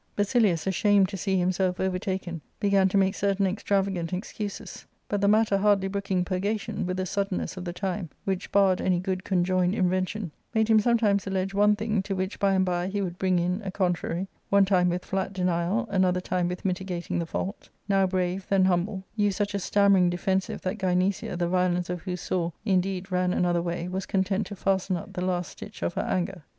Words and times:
Basilius, 0.15 0.65
ashamed 0.65 1.09
to 1.09 1.15
see 1.15 1.37
himself 1.37 1.79
overtaken, 1.79 2.41
began 2.59 2.89
to 2.89 2.97
make 2.97 3.13
certain 3.13 3.45
extravagant 3.45 4.13
excuses; 4.13 4.87
but 5.07 5.21
the 5.21 5.27
matter 5.27 5.57
hardly 5.59 5.87
brooking 5.87 6.25
purgation, 6.25 6.87
with 6.87 6.97
the 6.97 7.05
suddenness 7.05 7.55
of 7.55 7.65
the 7.65 7.71
time, 7.71 8.09
which 8.25 8.51
barred 8.51 8.81
any 8.81 8.99
good 8.99 9.23
conjoined 9.23 9.75
invention, 9.75 10.31
made 10.55 10.67
him 10.69 10.79
sometimes 10.79 11.27
allege 11.27 11.53
one 11.53 11.75
thing, 11.75 12.01
to 12.01 12.15
which 12.15 12.39
by 12.39 12.55
and 12.55 12.65
by 12.65 12.87
he 12.87 12.99
would 12.99 13.19
bring 13.19 13.37
in 13.37 13.61
a 13.63 13.69
contrary, 13.69 14.27
one 14.49 14.65
time 14.65 14.89
with 14.89 15.05
flat 15.05 15.33
denial, 15.33 15.87
another 15.91 16.19
time 16.19 16.47
with 16.47 16.65
mitigating 16.65 17.19
the 17.19 17.25
fault; 17.27 17.69
now 17.87 18.07
brave, 18.07 18.47
then 18.49 18.65
humble, 18.65 19.03
use 19.15 19.35
such 19.35 19.53
a 19.53 19.59
stammering 19.59 20.09
defensive 20.09 20.61
that 20.61 20.79
Gynecia, 20.79 21.37
the 21.37 21.47
violence 21.47 21.91
of 21.91 22.01
whose 22.01 22.21
sore, 22.21 22.53
indeed, 22.65 23.11
ran 23.11 23.33
another 23.33 23.61
way, 23.61 23.87
was 23.87 24.07
content 24.07 24.47
to 24.47 24.55
fasten 24.55 24.97
up 24.97 25.13
the 25.13 25.21
last 25.23 25.51
stitch 25.51 25.83
of 25.83 25.93
her 25.93 26.01
anger. 26.01 26.41